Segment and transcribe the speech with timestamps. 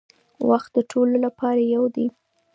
[0.49, 2.07] وخت د ټولو لپاره یو دی.